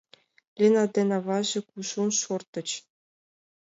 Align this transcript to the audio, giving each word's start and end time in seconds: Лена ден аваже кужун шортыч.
Лена 0.59 0.85
ден 0.95 1.09
аваже 1.17 1.59
кужун 1.69 2.09
шортыч. 2.21 2.69